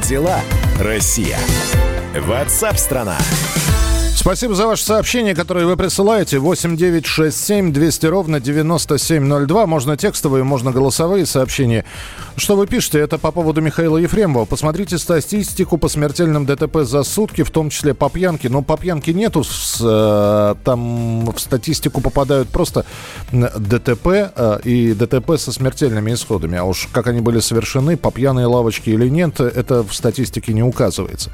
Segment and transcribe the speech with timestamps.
[0.00, 0.40] Дела,
[0.78, 1.38] Россия?
[2.14, 3.18] Ватсап-страна!
[4.16, 6.38] Спасибо за ваше сообщение, которое вы присылаете.
[6.38, 9.66] 8 9 6 7 200 ровно 9702.
[9.66, 11.84] Можно текстовые, можно голосовые сообщения.
[12.36, 12.98] Что вы пишете?
[12.98, 14.46] Это по поводу Михаила Ефремова.
[14.46, 18.48] Посмотрите статистику по смертельным ДТП за сутки, в том числе по пьянке.
[18.48, 19.44] Но по пьянке нету.
[19.82, 22.86] Э, там в статистику попадают просто
[23.30, 26.56] ДТП э, и ДТП со смертельными исходами.
[26.56, 30.62] А уж как они были совершены, по пьяной лавочке или нет, это в статистике не
[30.62, 31.30] указывается.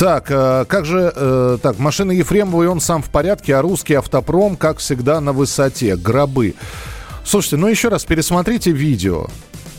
[0.00, 1.12] Так, э, как же...
[1.14, 5.34] Э, так, машина Ефремова, и он сам в порядке, а русский автопром, как всегда, на
[5.34, 5.94] высоте.
[5.94, 6.54] Гробы.
[7.22, 9.26] Слушайте, ну еще раз пересмотрите видео.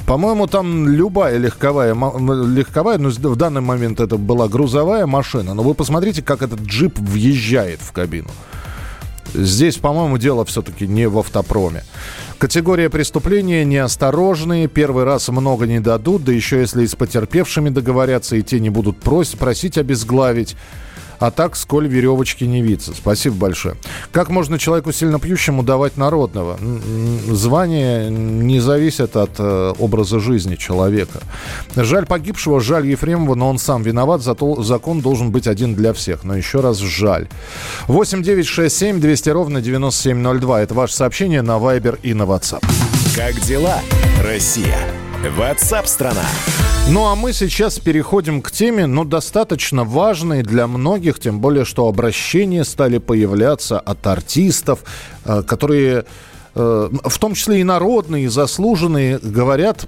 [0.06, 5.74] По-моему, там любая легковая, легковая, ну, в данный момент это была грузовая машина, но вы
[5.74, 8.30] посмотрите, как этот джип въезжает в кабину.
[9.34, 11.84] Здесь, по-моему, дело все-таки не в автопроме.
[12.38, 18.36] Категория преступления неосторожные, первый раз много не дадут, да еще если и с потерпевшими договорятся,
[18.36, 20.56] и те не будут просить, просить обезглавить.
[21.22, 22.94] А так, сколь веревочки не виться.
[22.96, 23.76] Спасибо большое.
[24.12, 26.58] Как можно человеку сильно пьющему давать народного?
[27.30, 31.20] Звание не зависит от э, образа жизни человека.
[31.76, 36.24] Жаль погибшего, жаль Ефремова, но он сам виноват, зато закон должен быть один для всех.
[36.24, 37.28] Но еще раз жаль.
[37.88, 40.64] 8 9 6 7 200 ровно 9702.
[40.64, 42.66] Это ваше сообщение на Viber и на WhatsApp.
[43.16, 43.80] Как дела,
[44.24, 45.01] Россия?
[45.24, 46.26] WhatsApp-страна!
[46.90, 51.88] Ну а мы сейчас переходим к теме, ну, достаточно важной для многих, тем более, что
[51.88, 54.80] обращения стали появляться от артистов,
[55.26, 56.06] э, которые
[56.54, 59.88] в том числе и народные, заслуженные, говорят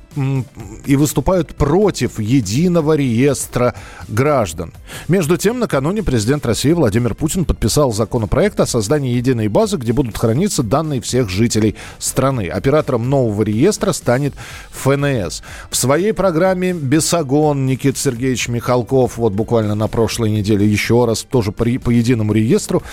[0.86, 3.76] и выступают против единого реестра
[4.08, 4.72] граждан.
[5.08, 10.18] Между тем, накануне президент России Владимир Путин подписал законопроект о создании единой базы, где будут
[10.18, 12.48] храниться данные всех жителей страны.
[12.48, 14.34] Оператором нового реестра станет
[14.72, 15.44] ФНС.
[15.70, 21.52] В своей программе «Бесогон» Никита Сергеевич Михалков вот буквально на прошлой неделе еще раз тоже
[21.52, 22.84] по единому реестру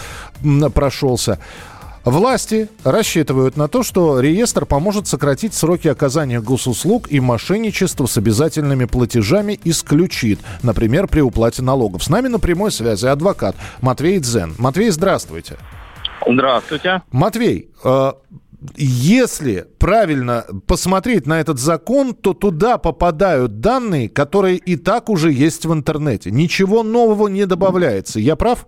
[0.75, 1.39] прошелся.
[2.05, 8.87] Власти рассчитывают на то, что реестр поможет сократить сроки оказания госуслуг и мошенничество с обязательными
[8.87, 12.03] платежами исключит, например, при уплате налогов.
[12.03, 14.55] С нами на прямой связи адвокат Матвей Дзен.
[14.59, 15.57] Матвей, здравствуйте.
[16.27, 17.03] Здравствуйте.
[17.11, 18.13] Матвей, э,
[18.77, 25.67] если правильно посмотреть на этот закон, то туда попадают данные, которые и так уже есть
[25.67, 26.31] в интернете.
[26.31, 28.21] Ничего нового не добавляется.
[28.21, 28.67] Я прав?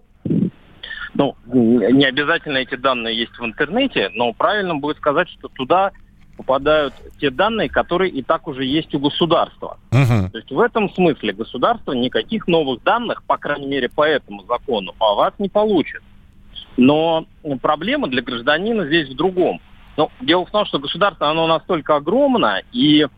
[1.15, 5.93] Ну, не обязательно эти данные есть в интернете, но правильно будет сказать, что туда
[6.37, 9.79] попадают те данные, которые и так уже есть у государства.
[9.91, 10.31] Uh-huh.
[10.31, 14.95] То есть в этом смысле государство никаких новых данных, по крайней мере по этому закону,
[14.99, 16.03] о вас не получит.
[16.77, 17.27] Но
[17.61, 19.61] проблема для гражданина здесь в другом.
[19.97, 23.09] Ну, дело в том, что государство, оно настолько огромно, и э,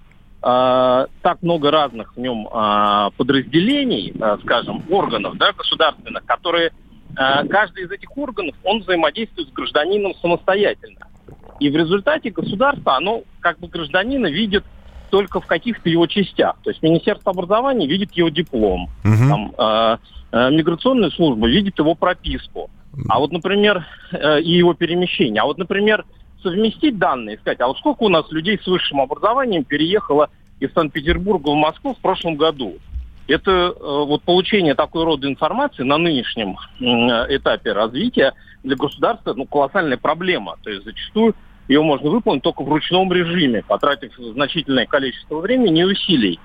[0.42, 6.72] так много разных в нем э, подразделений, э, скажем, органов да, государственных, которые
[7.14, 11.06] каждый из этих органов, он взаимодействует с гражданином самостоятельно.
[11.60, 14.64] И в результате государство, оно как бы гражданина видит
[15.10, 16.56] только в каких-то его частях.
[16.64, 19.28] То есть Министерство образования видит его диплом, угу.
[19.28, 19.96] там, э,
[20.32, 22.68] э, миграционная служба видит его прописку.
[23.08, 25.42] А вот, например, э, и его перемещение.
[25.42, 26.04] А вот, например,
[26.42, 31.50] совместить данные, сказать, а вот сколько у нас людей с высшим образованием переехало из Санкт-Петербурга
[31.50, 32.74] в Москву в прошлом году?
[33.26, 39.96] Это э, вот получение такой рода информации на нынешнем этапе развития для государства ну, колоссальная
[39.96, 40.56] проблема.
[40.62, 41.34] То есть зачастую
[41.68, 46.38] ее можно выполнить только в ручном режиме, потратив значительное количество времени и усилий.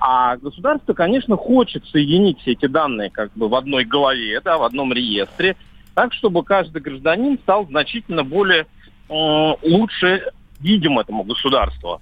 [0.00, 4.62] А государство, конечно, хочет соединить все эти данные как бы в одной голове, да, в
[4.62, 5.56] одном реестре,
[5.94, 8.66] так, чтобы каждый гражданин стал значительно более
[9.08, 12.00] э, лучше видим этому государству.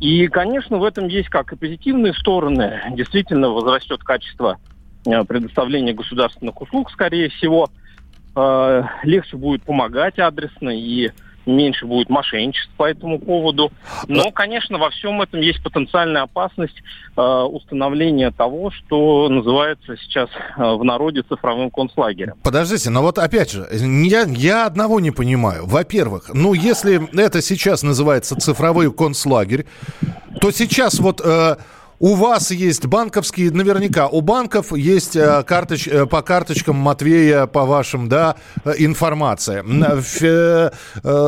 [0.00, 2.82] И, конечно, в этом есть как и позитивные стороны.
[2.92, 4.58] Действительно возрастет качество
[5.06, 7.70] э, предоставления государственных услуг, скорее всего.
[8.34, 11.10] Э, легче будет помогать адресно и
[11.46, 13.72] меньше будет мошенничеств по этому поводу.
[14.08, 16.76] Но, конечно, во всем этом есть потенциальная опасность
[17.16, 22.34] э, установления того, что называется сейчас э, в народе цифровым концлагерем.
[22.42, 25.66] Подождите, но вот опять же, я, я одного не понимаю.
[25.66, 29.66] Во-первых, ну если это сейчас называется цифровой концлагерь,
[30.40, 31.20] то сейчас вот...
[31.24, 31.56] Э,
[31.98, 37.64] у вас есть банковские, наверняка, у банков есть э, карточ, э, по карточкам Матвея, по
[37.64, 39.64] вашим, да, э, информация.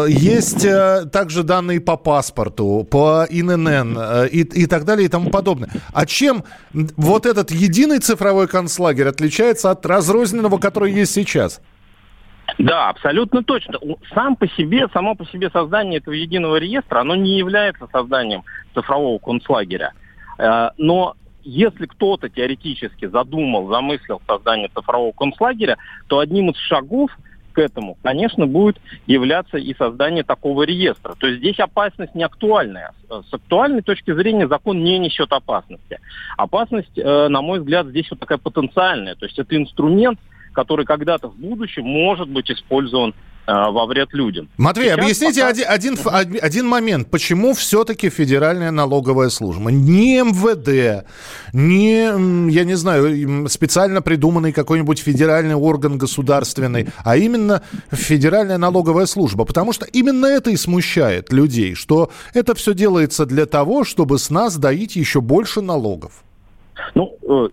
[0.09, 0.67] Есть
[1.11, 3.99] также данные по паспорту, по ИНН
[4.31, 5.71] и, и так далее и тому подобное.
[5.93, 11.61] А чем вот этот единый цифровой концлагерь отличается от разрозненного, который есть сейчас?
[12.59, 13.79] Да, абсолютно точно.
[14.15, 18.43] Сам по себе, само по себе создание этого единого реестра, оно не является созданием
[18.75, 19.93] цифрового концлагеря.
[20.39, 27.11] Э, но если кто-то теоретически задумал, замыслил создание цифрового концлагеря, то одним из шагов
[27.53, 31.15] к этому, конечно, будет являться и создание такого реестра.
[31.19, 32.93] То есть здесь опасность не актуальная.
[33.09, 35.99] С актуальной точки зрения закон не несет опасности.
[36.37, 39.15] Опасность, э, на мой взгляд, здесь вот такая потенциальная.
[39.15, 40.21] То есть это инструмент,
[40.53, 44.49] который когда-то в будущем может быть использован Э, во вред людям.
[44.59, 45.73] Матвей, Сейчас объясните пока...
[45.73, 47.11] один, один, один момент.
[47.11, 49.71] Почему все-таки Федеральная налоговая служба?
[49.71, 51.07] Не МВД,
[51.55, 59.47] не, я не знаю, специально придуманный какой-нибудь федеральный орган государственный, а именно Федеральная налоговая служба.
[59.47, 64.29] Потому что именно это и смущает людей, что это все делается для того, чтобы с
[64.29, 66.23] нас доить еще больше налогов.
[66.95, 67.49] Ну, э,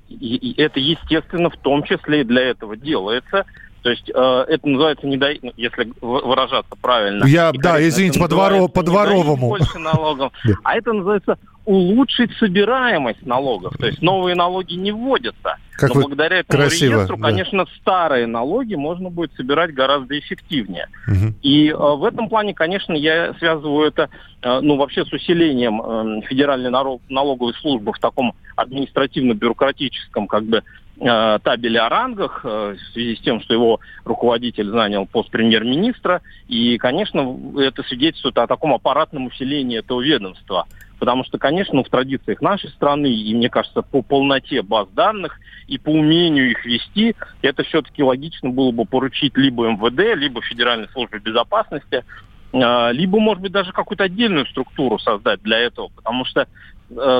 [0.57, 3.45] это, естественно, в том числе и для этого делается.
[3.85, 7.23] То есть э, это называется, не дай, ну, если выражаться правильно.
[7.25, 8.67] Я, да, извините, по-дворовому.
[8.67, 10.33] По больше налогов.
[10.63, 13.77] А это называется улучшить собираемость налогов.
[13.77, 15.57] То есть новые налоги не вводятся.
[15.77, 17.29] Как но благодаря этому красиво, реестру, да.
[17.29, 20.87] конечно, старые налоги можно будет собирать гораздо эффективнее.
[21.07, 21.35] Угу.
[21.43, 24.09] И э, в этом плане, конечно, я связываю это,
[24.41, 30.63] э, ну, вообще с усилением э, Федеральной налоговой службы в таком административно-бюрократическом, как бы,
[30.97, 36.21] Э, табеле о рангах э, в связи с тем, что его руководитель занял пост премьер-министра.
[36.47, 40.67] И, конечно, это свидетельствует о таком аппаратном усилении этого ведомства.
[40.97, 45.37] Потому что, конечно, в традициях нашей страны, и мне кажется, по полноте баз данных
[45.67, 50.87] и по умению их вести, это все-таки логично было бы поручить либо МВД, либо Федеральной
[50.93, 52.05] службе безопасности,
[52.53, 55.89] э, либо, может быть, даже какую-то отдельную структуру создать для этого.
[55.93, 56.47] Потому что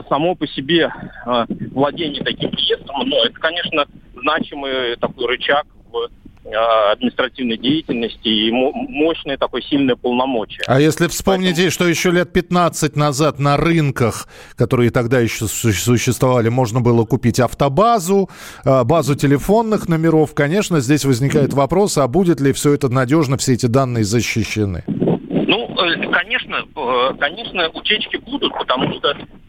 [0.09, 0.91] само по себе
[1.25, 3.85] э, владение таким реестром, но это, конечно,
[4.15, 6.09] значимый такой рычаг в
[6.45, 6.55] э,
[6.91, 10.63] административной деятельности и мощное такое сильное полномочие.
[10.67, 11.71] А если вспомните, Поэтому...
[11.71, 18.29] что еще лет 15 назад на рынках, которые тогда еще существовали, можно было купить автобазу,
[18.63, 23.65] базу телефонных номеров, конечно, здесь возникает вопрос, а будет ли все это надежно, все эти
[23.65, 24.83] данные защищены?
[24.87, 25.75] Ну,
[26.11, 26.57] конечно,
[27.19, 29.44] конечно, утечки будут, потому что Э,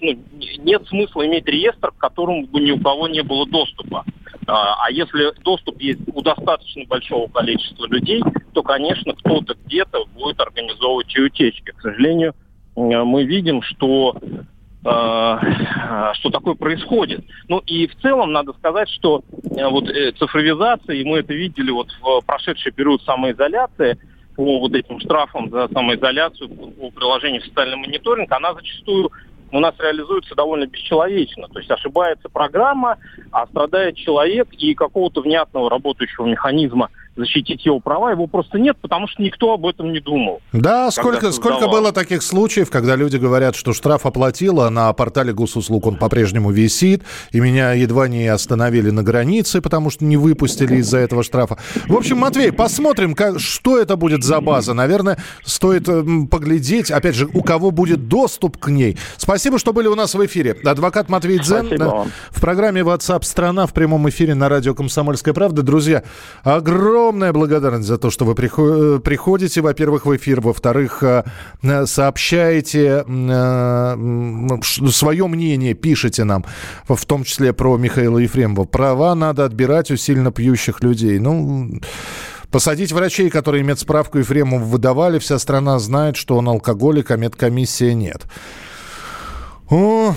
[0.00, 0.18] ну,
[0.58, 4.04] нет смысла иметь реестр, к которому бы ни у кого не было доступа.
[4.46, 8.22] А, а если доступ есть у достаточно большого количества людей,
[8.52, 11.70] то, конечно, кто-то где-то будет организовывать и утечки.
[11.70, 12.34] К сожалению,
[12.76, 14.16] э, мы видим, что
[14.84, 15.38] э,
[16.14, 17.24] что такое происходит.
[17.48, 19.84] Ну и в целом надо сказать, что вот
[20.18, 23.98] цифровизация, и мы это видели вот в прошедший период самоизоляции,
[24.34, 29.10] по вот этим штрафам за самоизоляцию, по приложению в социальный мониторинг, она зачастую
[29.52, 31.46] у нас реализуется довольно бесчеловечно.
[31.48, 32.98] То есть ошибается программа,
[33.30, 39.06] а страдает человек, и какого-то внятного работающего механизма– защитить его права, его просто нет, потому
[39.06, 40.40] что никто об этом не думал.
[40.52, 45.86] Да, сколько, сколько было таких случаев, когда люди говорят, что штраф оплатила, на портале госуслуг
[45.86, 50.98] он по-прежнему висит, и меня едва не остановили на границе, потому что не выпустили из-за
[50.98, 51.58] этого штрафа.
[51.86, 54.72] В общем, Матвей, посмотрим, как, что это будет за база.
[54.72, 55.86] Наверное, стоит
[56.30, 58.96] поглядеть, опять же, у кого будет доступ к ней.
[59.18, 60.56] Спасибо, что были у нас в эфире.
[60.64, 65.62] Адвокат Матвей Дзен да, в программе WhatsApp страна в прямом эфире на радио «Комсомольская правда».
[65.62, 66.02] Друзья,
[66.42, 71.24] огромное огромная благодарность за то, что вы э, приходите, во-первых, в эфир, во-вторых, э,
[71.62, 73.04] э, сообщаете
[74.92, 76.44] свое мнение, пишите нам,
[76.88, 78.64] в том числе про Михаила Ефремова.
[78.64, 81.18] Права надо отбирать у сильно пьющих людей.
[81.18, 81.80] Ну,
[82.50, 88.26] Посадить врачей, которые медсправку Ефремову выдавали, вся страна знает, что он алкоголик, а медкомиссия нет.
[89.70, 90.14] О,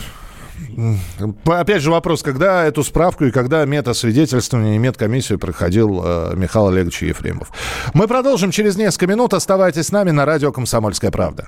[1.45, 7.03] Опять же вопрос, когда эту справку и когда метасвидетельствование и медкомиссию проходил э, Михаил Олегович
[7.03, 7.51] Ефремов.
[7.93, 9.33] Мы продолжим через несколько минут.
[9.33, 11.47] Оставайтесь с нами на радио «Комсомольская правда».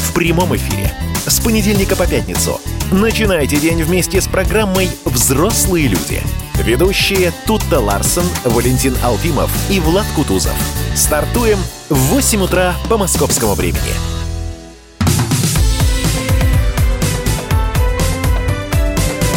[0.13, 0.91] прямом эфире.
[1.25, 2.59] С понедельника по пятницу.
[2.91, 6.21] Начинайте день вместе с программой «Взрослые люди».
[6.55, 10.55] Ведущие Тутта Ларсон, Валентин Алфимов и Влад Кутузов.
[10.95, 11.57] Стартуем
[11.89, 13.79] в 8 утра по московскому времени.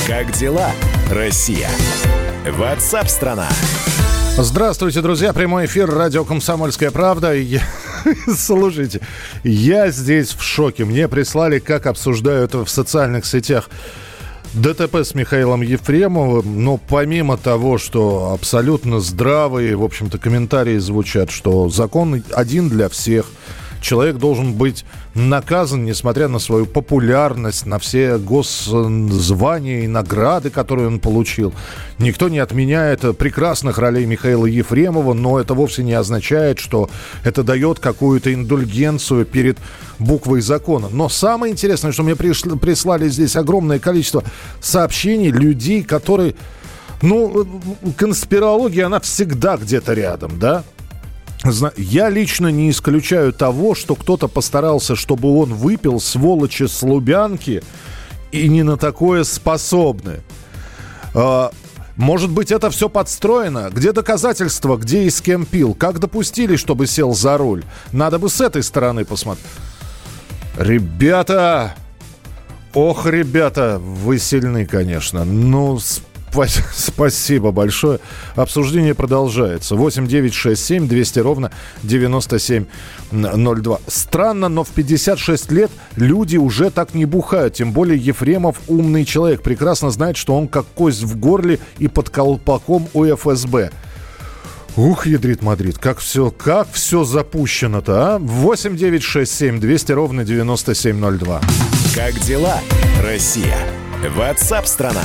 [0.07, 0.71] Как дела,
[1.11, 1.71] Россия?
[2.47, 3.49] Ватсап-страна!
[4.37, 5.33] Здравствуйте, друзья.
[5.33, 7.33] Прямой эфир радио «Комсомольская правда».
[7.35, 7.63] Я...
[8.37, 9.01] Слушайте,
[9.43, 10.85] я здесь в шоке.
[10.85, 13.71] Мне прислали, как обсуждают в социальных сетях
[14.55, 21.69] ДТП с Михаилом Ефремовым, но помимо того, что абсолютно здравые, в общем-то, комментарии звучат, что
[21.69, 23.27] закон один для всех–
[23.85, 30.99] человек должен быть наказан, несмотря на свою популярность, на все госзвания и награды, которые он
[30.99, 31.53] получил.
[31.99, 36.89] Никто не отменяет прекрасных ролей Михаила Ефремова, но это вовсе не означает, что
[37.23, 39.59] это дает какую-то индульгенцию перед
[39.99, 40.89] буквой закона.
[40.91, 44.25] Но самое интересное, что мне пришли, прислали здесь огромное количество
[44.61, 46.35] сообщений людей, которые...
[47.03, 47.47] Ну,
[47.99, 50.65] конспирология, она всегда где-то рядом, да?
[51.77, 57.63] Я лично не исключаю того, что кто-то постарался, чтобы он выпил сволочи с Лубянки
[58.33, 60.21] и не на такое способны.
[61.15, 61.51] А,
[61.97, 63.71] может быть, это все подстроено?
[63.71, 65.75] Где доказательства, где и с кем пил?
[65.75, 67.63] Как допустили, чтобы сел за руль?
[67.93, 69.47] Надо бы с этой стороны посмотреть.
[70.57, 71.75] Ребята!
[72.73, 75.25] Ох, ребята, вы сильны, конечно.
[75.25, 75.79] Ну,
[76.75, 78.01] Спасибо большое.
[78.35, 79.77] Обсуждение продолжается.
[79.77, 81.51] 8 9 6 7 200 ровно
[81.83, 83.79] 9702.
[83.87, 87.55] Странно, но в 56 лет люди уже так не бухают.
[87.55, 89.43] Тем более Ефремов умный человек.
[89.43, 93.71] Прекрасно знает, что он как кость в горле и под колпаком у ФСБ.
[94.77, 98.19] Ух, ядрит Мадрид, как все, как все запущено-то, а?
[98.19, 101.41] 8 9 6 7 200 ровно 9702.
[101.95, 102.59] Как дела,
[103.01, 103.57] Россия?
[104.17, 105.05] Ватсап-страна!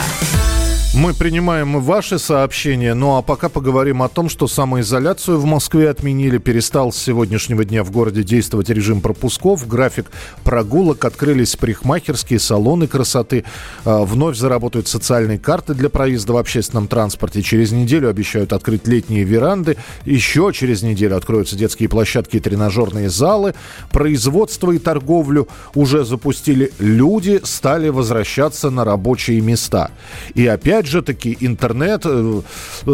[1.02, 6.40] Мы принимаем ваши сообщения, ну а пока поговорим о том, что самоизоляцию в Москве отменили.
[6.40, 10.12] Перестал с сегодняшнего дня в городе действовать режим пропусков, график
[10.44, 13.46] прогулок, открылись парикмахерские салоны красоты,
[13.86, 17.44] а, вновь заработают социальные карты для проезда в общественном транспорте.
[17.44, 23.56] Через неделю обещают открыть летние веранды, еще через неделю откроются детские площадки и тренажерные залы.
[23.90, 26.74] Производство и торговлю уже запустили.
[26.78, 29.92] Люди стали возвращаться на рабочие места.
[30.34, 32.42] И опять же таки интернет, э,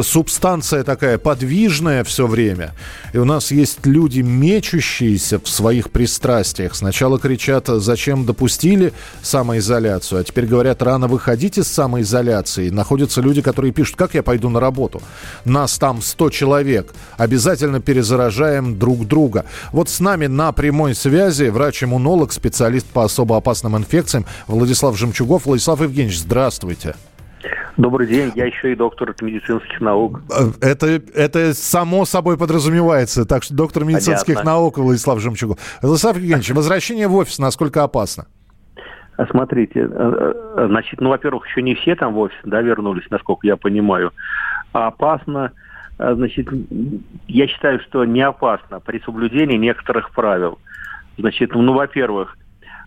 [0.01, 2.73] субстанция такая подвижная все время.
[3.13, 6.75] И у нас есть люди, мечущиеся в своих пристрастиях.
[6.75, 12.69] Сначала кричат, зачем допустили самоизоляцию, а теперь говорят, рано выходить из самоизоляции.
[12.69, 15.01] Находятся люди, которые пишут, как я пойду на работу?
[15.45, 16.93] Нас там 100 человек.
[17.17, 19.45] Обязательно перезаражаем друг друга.
[19.71, 25.45] Вот с нами на прямой связи врач-иммунолог, специалист по особо опасным инфекциям Владислав Жемчугов.
[25.45, 26.95] Владислав Евгеньевич, здравствуйте.
[27.77, 30.21] Добрый день, я еще и доктор медицинских наук.
[30.29, 33.25] Э, это, это само собой подразумевается.
[33.25, 34.51] Так что доктор медицинских Понятно.
[34.51, 35.57] наук Владислав Жемчугов.
[35.81, 38.27] Владислав Евгеньевич, возвращение в офис насколько опасно?
[39.17, 43.05] А смотрите, э, э, значит, ну, во-первых, еще не все там в офис, да, вернулись,
[43.09, 44.13] насколько я понимаю.
[44.71, 45.51] А опасно,
[45.97, 46.47] значит,
[47.27, 50.59] я считаю, что не опасно при соблюдении некоторых правил.
[51.17, 52.37] Значит, ну, во-первых,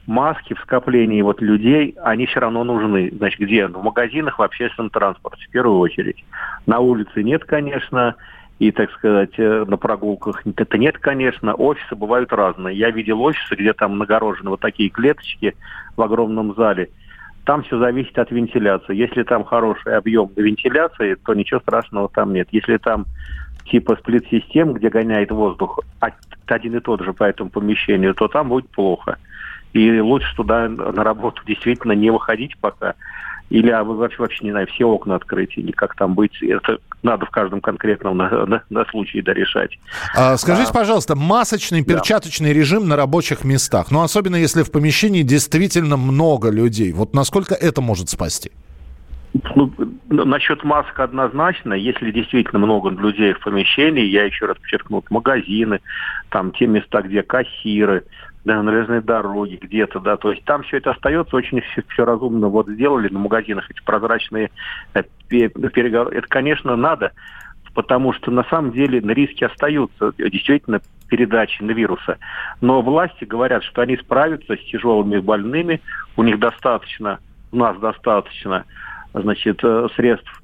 [0.08, 3.12] маски в скоплении вот людей, они все равно нужны.
[3.14, 3.66] Значит, где?
[3.66, 6.24] В магазинах, в общественном транспорте, в первую очередь.
[6.66, 8.16] На улице нет, конечно,
[8.58, 11.54] и, так сказать, э, на прогулках это нет, конечно.
[11.54, 12.76] Офисы бывают разные.
[12.76, 15.54] Я видел офисы, где там нагорожены вот такие клеточки
[15.96, 16.88] в огромном зале.
[17.44, 18.96] Там все зависит от вентиляции.
[18.96, 22.48] Если там хороший объем вентиляции, то ничего страшного там нет.
[22.50, 23.04] Если там
[23.70, 25.80] типа сплит-систем, где гоняет воздух
[26.46, 29.18] один и тот же по этому помещению, то там будет плохо.
[29.78, 32.94] И лучше туда на работу действительно не выходить пока.
[33.48, 36.42] Или а вы вообще, вообще не знаю, все окна открыть, или как там быть.
[36.42, 39.78] Это надо в каждом конкретном на, на, на случае да, решать.
[40.16, 42.58] А, скажите, а, пожалуйста, масочный, перчаточный да.
[42.58, 47.80] режим на рабочих местах, ну, особенно если в помещении действительно много людей, вот насколько это
[47.80, 48.50] может спасти?
[49.54, 49.72] Ну,
[50.08, 51.74] насчет масок однозначно.
[51.74, 55.80] Если действительно много людей в помещении, я еще раз подчеркну, магазины,
[56.30, 58.04] там те места, где кассиры,
[58.48, 62.06] да, на железной дороге где-то, да, то есть там все это остается, очень все, все
[62.06, 64.50] разумно вот сделали на магазинах эти прозрачные
[64.94, 66.16] э, переговоры.
[66.16, 67.12] Это, конечно, надо,
[67.74, 72.16] потому что на самом деле на риски остаются действительно передачи на вируса.
[72.62, 75.82] Но власти говорят, что они справятся с тяжелыми больными,
[76.16, 77.18] у них достаточно,
[77.52, 78.64] у нас достаточно,
[79.12, 80.42] значит, э, средств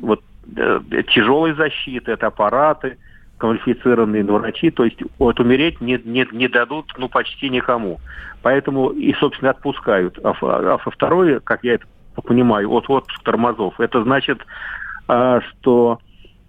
[0.00, 0.22] вот,
[0.56, 2.96] э, тяжелой защиты, это аппараты,
[3.38, 8.00] квалифицированные врачи, то есть вот умереть не, не, не дадут ну почти никому.
[8.42, 10.18] Поэтому и, собственно, отпускают.
[10.24, 11.86] А, а второе, как я это
[12.24, 14.40] понимаю, от отпуск тормозов, это значит,
[15.08, 16.00] а, что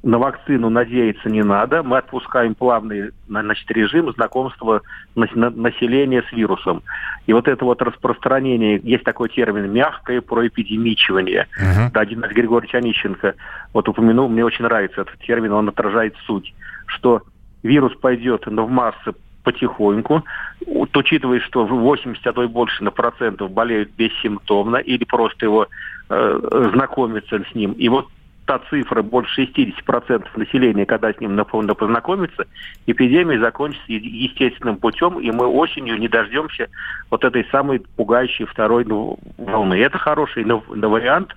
[0.04, 1.84] на вакцину надеяться не надо.
[1.84, 4.82] Мы отпускаем плавный значит, режим знакомства
[5.16, 6.84] населения с вирусом.
[7.26, 11.48] И вот это вот распространение, есть такой термин, мягкое проэпидемичивание.
[11.60, 11.92] Uh-huh.
[11.94, 13.36] Да, Геннадий Григорьевич Онищенко
[13.74, 16.54] вот упомянул, мне очень нравится этот термин, он отражает суть,
[16.88, 17.22] что
[17.64, 20.24] вирус пойдет в массы потихоньку,
[20.66, 25.68] учитывая, что 80, а и больше на процентов болеют бессимптомно или просто его
[26.10, 27.72] э, знакомятся с ним.
[27.72, 28.08] И вот
[28.48, 31.36] та цифра больше 60% населения, когда с ним
[31.76, 32.46] познакомиться,
[32.88, 36.68] эпидемия закончится естественным путем, и мы осенью не дождемся
[37.12, 39.76] вот этой самой пугающей второй волны.
[39.76, 41.36] Это хороший вариант,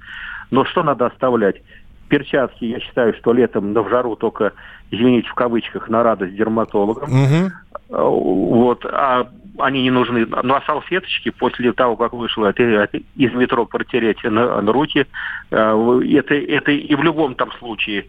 [0.51, 1.63] но что надо оставлять?
[2.11, 4.53] Перчатки, я считаю, что летом на в жару только,
[4.91, 7.09] извините, в кавычках, на радость дерматологам.
[7.09, 7.51] Угу.
[7.89, 8.85] Вот.
[8.85, 10.27] А они не нужны.
[10.27, 15.07] Ну а салфеточки после того, как вышло из метро протереть на, на руки,
[15.51, 18.07] э, это, это и в любом там случае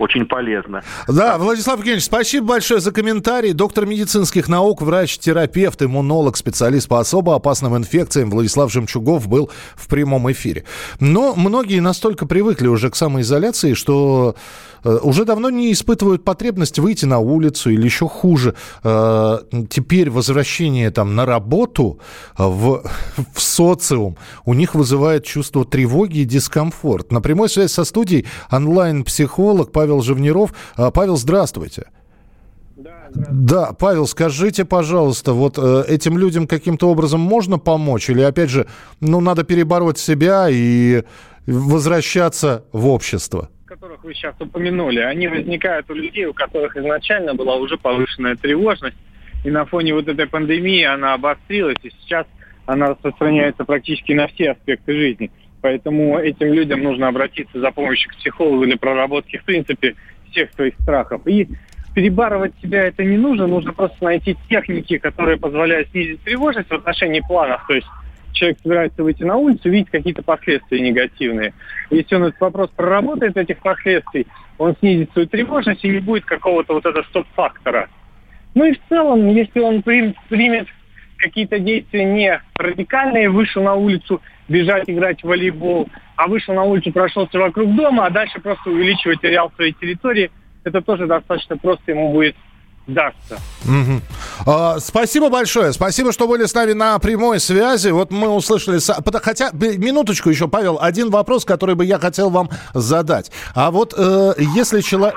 [0.00, 0.82] очень полезно.
[1.06, 3.52] Да, Владислав Евгеньевич, спасибо большое за комментарий.
[3.52, 10.32] Доктор медицинских наук, врач-терапевт, иммунолог, специалист по особо опасным инфекциям Владислав Жемчугов был в прямом
[10.32, 10.64] эфире.
[11.00, 14.36] Но многие настолько привыкли уже к самоизоляции, что
[14.84, 18.54] уже давно не испытывают потребность выйти на улицу или еще хуже.
[18.82, 19.38] Э,
[19.68, 21.98] теперь возвращение там на работу
[22.38, 22.82] э, в,
[23.34, 27.12] в социум у них вызывает чувство тревоги и дискомфорт.
[27.12, 30.52] На прямой связи со студией онлайн-психолог Павел Живниров.
[30.76, 31.86] Павел, здравствуйте.
[33.14, 38.08] Да, Павел, скажите, пожалуйста, вот э, этим людям каким-то образом можно помочь?
[38.08, 38.66] Или, опять же,
[39.00, 41.02] ну, надо перебороть себя и
[41.46, 43.48] возвращаться в общество?
[43.70, 48.96] Которых вы сейчас упомянули, они возникают у людей, у которых изначально была уже повышенная тревожность,
[49.44, 52.26] и на фоне вот этой пандемии она обострилась, и сейчас
[52.66, 55.30] она распространяется практически на все аспекты жизни.
[55.60, 59.94] Поэтому этим людям нужно обратиться за помощью к психологу для проработки, в принципе,
[60.32, 61.24] всех своих страхов.
[61.28, 61.46] И
[61.94, 67.20] перебарывать себя это не нужно, нужно просто найти техники, которые позволяют снизить тревожность в отношении
[67.20, 67.64] планов.
[67.68, 67.86] То есть
[68.40, 71.52] человек собирается выйти на улицу, видеть какие-то последствия негативные.
[71.90, 74.26] Если он этот вопрос проработает, этих последствий,
[74.58, 77.88] он снизит свою тревожность и не будет какого-то вот этого стоп-фактора.
[78.54, 80.66] Ну и в целом, если он примет
[81.18, 86.92] какие-то действия не радикальные, вышел на улицу, бежать играть в волейбол, а вышел на улицу,
[86.92, 90.30] прошелся вокруг дома, а дальше просто увеличивать ареал своей территории,
[90.64, 92.34] это тоже достаточно просто ему будет
[92.94, 93.40] дастся.
[93.64, 94.00] Угу.
[94.46, 95.72] А, спасибо большое.
[95.72, 97.88] Спасибо, что были с нами на прямой связи.
[97.88, 98.78] Вот мы услышали...
[99.22, 103.30] Хотя, минуточку еще, Павел, один вопрос, который бы я хотел вам задать.
[103.54, 105.12] А вот э, если, чело...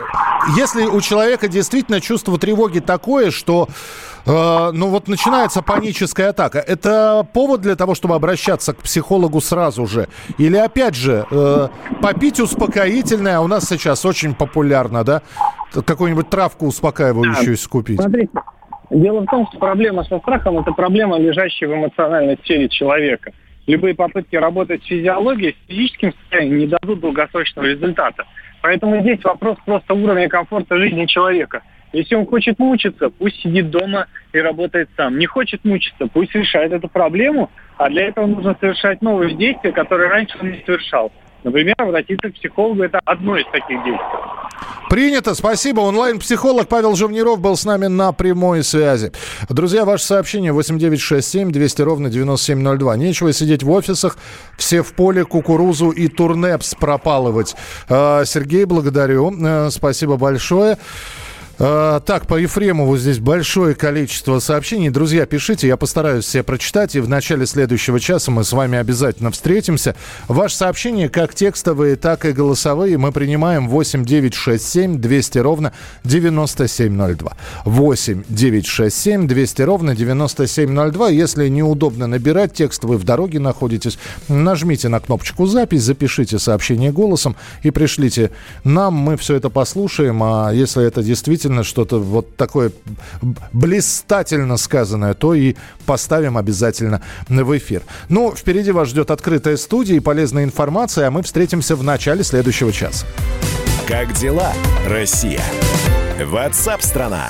[0.55, 3.67] если у человека действительно чувство тревоги такое, что
[4.25, 6.59] Э, ну вот начинается паническая атака.
[6.59, 10.07] Это повод для того, чтобы обращаться к психологу сразу же?
[10.37, 11.67] Или опять же, э,
[12.01, 15.21] попить успокоительное, а у нас сейчас очень популярно, да?
[15.81, 17.61] Какую-нибудь травку успокаивающую да.
[17.61, 17.99] скупить.
[17.99, 18.31] Смотрите,
[18.89, 23.31] дело в том, что проблема со страхом– это проблема, лежащая в эмоциональной теле человека.
[23.65, 28.25] Любые попытки работать с физиологией, с физическим состоянием не дадут долгосрочного результата.
[28.61, 31.61] Поэтому здесь вопрос просто уровня комфорта жизни человека–
[31.93, 35.19] если он хочет мучиться, пусть сидит дома и работает сам.
[35.19, 40.09] Не хочет мучиться, пусть решает эту проблему, а для этого нужно совершать новые действия, которые
[40.09, 41.11] раньше он не совершал.
[41.43, 44.19] Например, обратиться к психологу– это одно из таких действий.
[44.93, 45.79] Принято, спасибо.
[45.79, 49.11] Онлайн-психолог Павел Живниров был с нами на прямой связи.
[49.49, 52.97] Друзья, ваше сообщение 8967 200 ровно 9702.
[52.97, 54.19] Нечего сидеть в офисах,
[54.55, 57.55] все в поле кукурузу и турнепс пропалывать.
[57.89, 59.33] А, Сергей, благодарю.
[59.43, 60.77] Э, спасибо большое.
[61.59, 64.89] А, так, по Ефремову здесь большое количество сообщений.
[64.89, 69.29] Друзья, пишите, я постараюсь все прочитать, и в начале следующего часа мы с вами обязательно
[69.29, 69.95] встретимся.
[70.27, 75.73] Ваши сообщения, как текстовые, так и голосовые, мы принимаем 8 9 6 7 200 ровно
[76.03, 77.33] 9702.
[77.65, 81.09] 8 9 6 7 200 ровно 9702.
[81.09, 87.35] Если неудобно набирать текст, вы в дороге находитесь, нажмите на кнопочку «Запись», запишите сообщение голосом
[87.61, 88.31] и пришлите
[88.63, 88.95] нам.
[88.95, 92.71] Мы все это послушаем, а если это действительно действительно что-то вот такое
[93.51, 97.81] блистательно сказанное, то и поставим обязательно в эфир.
[98.09, 102.71] Ну, впереди вас ждет открытая студия и полезная информация, а мы встретимся в начале следующего
[102.71, 103.05] часа.
[103.87, 104.53] Как дела,
[104.87, 105.41] Россия?
[106.25, 107.29] Ватсап-страна!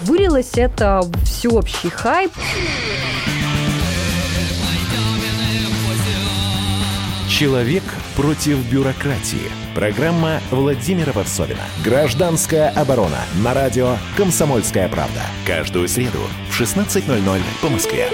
[0.00, 2.32] Вылилось это всеобщий хайп.
[7.28, 7.82] Человек
[8.16, 9.50] против бюрократии.
[9.74, 11.60] Программа Владимира Варсовина.
[11.84, 13.20] Гражданская оборона.
[13.44, 15.22] На радио «Комсомольская правда».
[15.46, 16.18] Каждую среду
[16.50, 18.08] в 16.00 по Москве.